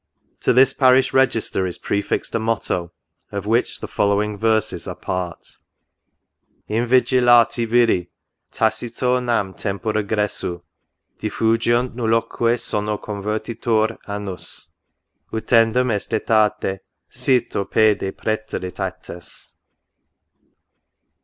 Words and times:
To 0.39 0.51
this 0.51 0.73
parish 0.73 1.13
register 1.13 1.67
is 1.67 1.77
prefixed 1.77 2.33
a 2.33 2.39
motto, 2.39 2.91
of 3.31 3.45
which 3.45 3.81
the 3.81 3.87
following 3.87 4.35
verses 4.35 4.87
are 4.87 4.93
a 4.95 4.95
part." 4.95 5.57
Invigilate 6.77 7.67
viri, 7.67 8.09
tacito 8.51 9.23
nam 9.23 9.53
tempora 9.53 10.03
gressu 10.03 10.63
DifFugiunt, 11.19 11.93
nulloque 11.93 12.57
sono 12.59 12.97
convertitur 12.97 13.95
annus; 14.07 14.71
Utendum 15.31 15.91
est 15.91 16.09
etate, 16.19 16.79
cito 17.11 17.65
pede 17.65 18.11
praeterit 18.17 18.77
aetas." 18.79 19.53